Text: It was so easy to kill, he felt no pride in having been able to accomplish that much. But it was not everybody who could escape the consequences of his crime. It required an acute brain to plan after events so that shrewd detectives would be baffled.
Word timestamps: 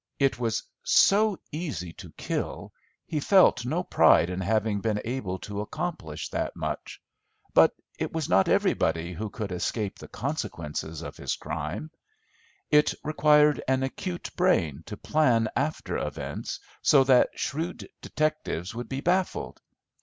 It 0.17 0.39
was 0.39 0.63
so 0.81 1.37
easy 1.51 1.93
to 1.93 2.09
kill, 2.13 2.73
he 3.05 3.19
felt 3.19 3.67
no 3.67 3.83
pride 3.83 4.31
in 4.31 4.41
having 4.41 4.79
been 4.81 4.99
able 5.05 5.37
to 5.37 5.61
accomplish 5.61 6.27
that 6.29 6.55
much. 6.55 6.99
But 7.53 7.75
it 7.99 8.11
was 8.11 8.27
not 8.27 8.47
everybody 8.49 9.13
who 9.13 9.29
could 9.29 9.51
escape 9.51 9.99
the 9.99 10.07
consequences 10.07 11.03
of 11.03 11.17
his 11.17 11.35
crime. 11.35 11.91
It 12.71 12.95
required 13.03 13.61
an 13.67 13.83
acute 13.83 14.31
brain 14.35 14.81
to 14.87 14.97
plan 14.97 15.47
after 15.55 15.99
events 15.99 16.59
so 16.81 17.03
that 17.03 17.37
shrewd 17.37 17.87
detectives 18.01 18.73
would 18.73 18.89
be 18.89 19.01
baffled. 19.01 19.61